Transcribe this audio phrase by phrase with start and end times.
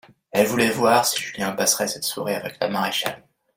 [0.31, 3.21] Elle voulait voir si Julien passerait cette soirée avec la maréchale.